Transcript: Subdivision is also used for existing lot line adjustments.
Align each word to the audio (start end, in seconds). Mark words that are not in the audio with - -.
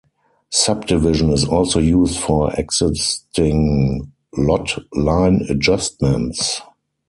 Subdivision 0.49 1.29
is 1.29 1.45
also 1.45 1.77
used 1.79 2.19
for 2.19 2.51
existing 2.55 4.11
lot 4.35 4.75
line 4.95 5.45
adjustments. 5.47 6.59